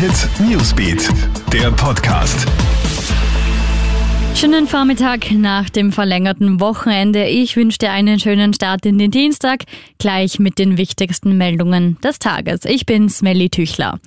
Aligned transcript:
Hit 0.00 0.30
Newsbeat, 0.48 1.10
der 1.52 1.70
Podcast. 1.72 2.48
Schönen 4.34 4.66
Vormittag 4.66 5.30
nach 5.30 5.68
dem 5.68 5.92
verlängerten 5.92 6.58
Wochenende. 6.58 7.26
Ich 7.26 7.54
wünsche 7.54 7.76
dir 7.76 7.90
einen 7.90 8.18
schönen 8.18 8.54
Start 8.54 8.86
in 8.86 8.96
den 8.96 9.10
Dienstag, 9.10 9.64
gleich 9.98 10.38
mit 10.38 10.58
den 10.58 10.78
wichtigsten 10.78 11.36
Meldungen 11.36 11.98
des 12.02 12.18
Tages. 12.18 12.64
Ich 12.64 12.86
bin 12.86 13.10
Smelly 13.10 13.50
Tüchler. 13.50 14.00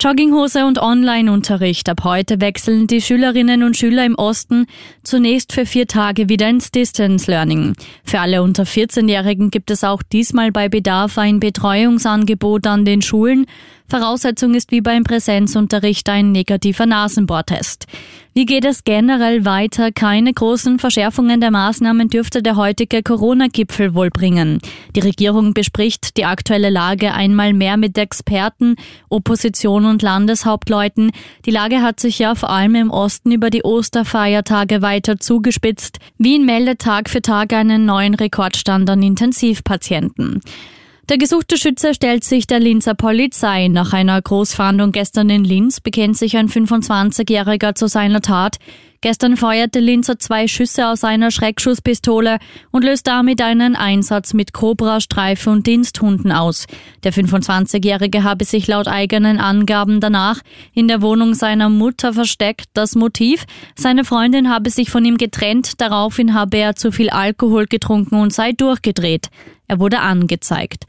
Jogginghose 0.00 0.66
und 0.66 0.80
Online-Unterricht. 0.80 1.88
Ab 1.88 2.00
heute 2.02 2.40
wechseln 2.40 2.88
die 2.88 3.00
Schülerinnen 3.00 3.62
und 3.62 3.76
Schüler 3.76 4.04
im 4.04 4.16
Osten 4.16 4.66
zunächst 5.04 5.52
für 5.52 5.64
vier 5.64 5.86
Tage 5.86 6.28
wieder 6.28 6.48
ins 6.50 6.72
Distance 6.72 7.30
Learning. 7.30 7.74
Für 8.02 8.18
alle 8.18 8.42
unter 8.42 8.64
14-Jährigen 8.64 9.50
gibt 9.50 9.70
es 9.70 9.84
auch 9.84 10.02
diesmal 10.02 10.50
bei 10.50 10.68
Bedarf 10.68 11.16
ein 11.16 11.38
Betreuungsangebot 11.38 12.66
an 12.66 12.84
den 12.84 13.00
Schulen. 13.00 13.46
Voraussetzung 13.88 14.54
ist 14.54 14.72
wie 14.72 14.80
beim 14.80 15.04
Präsenzunterricht 15.04 16.08
ein 16.08 16.32
negativer 16.32 16.86
Nasenbohrtest. 16.86 17.86
Wie 18.34 18.44
geht 18.44 18.64
es 18.64 18.84
generell 18.84 19.44
weiter? 19.44 19.92
Keine 19.92 20.34
großen 20.34 20.78
Verschärfungen 20.78 21.40
der 21.40 21.50
Maßnahmen 21.50 22.08
dürfte 22.08 22.42
der 22.42 22.56
heutige 22.56 23.02
Corona-Gipfel 23.02 23.94
wohl 23.94 24.10
bringen. 24.10 24.58
Die 24.94 25.00
Regierung 25.00 25.54
bespricht 25.54 26.16
die 26.18 26.26
aktuelle 26.26 26.68
Lage 26.68 27.14
einmal 27.14 27.54
mehr 27.54 27.76
mit 27.76 27.96
Experten, 27.96 28.74
Opposition 29.08 29.86
und 29.86 30.02
Landeshauptleuten. 30.02 31.12
Die 31.46 31.50
Lage 31.50 31.80
hat 31.80 32.00
sich 32.00 32.18
ja 32.18 32.34
vor 32.34 32.50
allem 32.50 32.74
im 32.74 32.90
Osten 32.90 33.30
über 33.30 33.50
die 33.50 33.62
Osterfeiertage 33.62 34.82
weiter 34.82 35.18
zugespitzt. 35.18 35.98
Wien 36.18 36.44
meldet 36.44 36.80
Tag 36.80 37.08
für 37.08 37.22
Tag 37.22 37.52
einen 37.54 37.86
neuen 37.86 38.14
Rekordstand 38.14 38.90
an 38.90 39.02
Intensivpatienten. 39.02 40.42
Der 41.08 41.18
gesuchte 41.18 41.56
Schütze 41.56 41.94
stellt 41.94 42.24
sich 42.24 42.48
der 42.48 42.58
Linzer 42.58 42.94
Polizei. 42.94 43.68
Nach 43.68 43.92
einer 43.92 44.20
Großfahndung 44.20 44.90
gestern 44.90 45.30
in 45.30 45.44
Linz 45.44 45.80
bekennt 45.80 46.16
sich 46.16 46.36
ein 46.36 46.48
25-Jähriger 46.48 47.76
zu 47.76 47.86
seiner 47.86 48.20
Tat. 48.20 48.56
Gestern 49.06 49.36
feuerte 49.36 49.78
Linzer 49.78 50.18
zwei 50.18 50.48
Schüsse 50.48 50.88
aus 50.88 51.04
einer 51.04 51.30
Schreckschusspistole 51.30 52.38
und 52.72 52.82
löst 52.82 53.06
damit 53.06 53.40
einen 53.40 53.76
Einsatz 53.76 54.34
mit 54.34 54.52
Cobra, 54.52 55.00
Streife 55.00 55.48
und 55.48 55.68
Diensthunden 55.68 56.32
aus. 56.32 56.66
Der 57.04 57.12
25-Jährige 57.12 58.24
habe 58.24 58.44
sich 58.44 58.66
laut 58.66 58.88
eigenen 58.88 59.38
Angaben 59.38 60.00
danach 60.00 60.40
in 60.74 60.88
der 60.88 61.02
Wohnung 61.02 61.34
seiner 61.34 61.68
Mutter 61.68 62.14
versteckt. 62.14 62.66
Das 62.74 62.96
Motiv? 62.96 63.44
Seine 63.76 64.04
Freundin 64.04 64.50
habe 64.50 64.70
sich 64.70 64.90
von 64.90 65.04
ihm 65.04 65.18
getrennt, 65.18 65.80
daraufhin 65.80 66.34
habe 66.34 66.56
er 66.56 66.74
zu 66.74 66.90
viel 66.90 67.10
Alkohol 67.10 67.66
getrunken 67.66 68.16
und 68.16 68.32
sei 68.32 68.50
durchgedreht. 68.50 69.28
Er 69.68 69.78
wurde 69.78 70.00
angezeigt. 70.00 70.84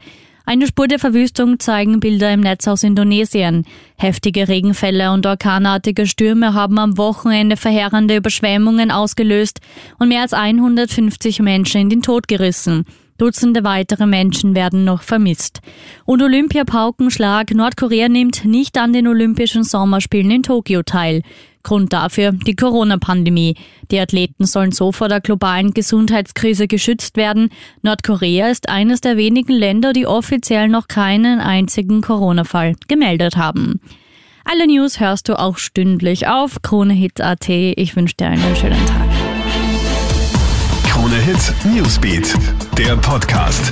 Eine 0.48 0.66
Spur 0.66 0.88
der 0.88 0.98
Verwüstung 0.98 1.58
zeigen 1.58 2.00
Bilder 2.00 2.32
im 2.32 2.40
Netz 2.40 2.66
aus 2.68 2.82
Indonesien. 2.82 3.66
Heftige 3.98 4.48
Regenfälle 4.48 5.12
und 5.12 5.26
orkanartige 5.26 6.06
Stürme 6.06 6.54
haben 6.54 6.78
am 6.78 6.96
Wochenende 6.96 7.58
verheerende 7.58 8.16
Überschwemmungen 8.16 8.90
ausgelöst 8.90 9.60
und 9.98 10.08
mehr 10.08 10.22
als 10.22 10.32
150 10.32 11.40
Menschen 11.40 11.82
in 11.82 11.90
den 11.90 12.00
Tod 12.00 12.28
gerissen. 12.28 12.86
Dutzende 13.18 13.62
weitere 13.62 14.06
Menschen 14.06 14.54
werden 14.54 14.84
noch 14.84 15.02
vermisst. 15.02 15.60
Und 16.06 16.22
Olympiapaukenschlag. 16.22 17.50
Nordkorea 17.50 18.08
nimmt 18.08 18.46
nicht 18.46 18.78
an 18.78 18.94
den 18.94 19.06
Olympischen 19.06 19.64
Sommerspielen 19.64 20.30
in 20.30 20.42
Tokio 20.42 20.82
teil. 20.82 21.20
Grund 21.62 21.92
dafür 21.92 22.32
die 22.32 22.56
Corona-Pandemie. 22.56 23.56
Die 23.90 23.98
Athleten 23.98 24.46
sollen 24.46 24.72
so 24.72 24.92
vor 24.92 25.08
der 25.08 25.20
globalen 25.20 25.72
Gesundheitskrise 25.72 26.66
geschützt 26.66 27.16
werden. 27.16 27.50
Nordkorea 27.82 28.48
ist 28.48 28.68
eines 28.68 29.00
der 29.00 29.16
wenigen 29.16 29.52
Länder, 29.52 29.92
die 29.92 30.06
offiziell 30.06 30.68
noch 30.68 30.88
keinen 30.88 31.40
einzigen 31.40 32.00
Corona-Fall 32.00 32.74
gemeldet 32.88 33.36
haben. 33.36 33.80
Alle 34.44 34.66
News 34.66 34.98
hörst 34.98 35.28
du 35.28 35.38
auch 35.38 35.58
stündlich 35.58 36.26
auf 36.26 36.62
KroneHit.at. 36.62 37.48
Ich 37.48 37.96
wünsche 37.96 38.14
dir 38.16 38.28
einen 38.28 38.56
schönen 38.56 38.86
Tag. 38.86 39.08
KroneHit 40.84 41.54
Newsbeat, 41.64 42.34
der 42.78 42.96
Podcast. 42.96 43.70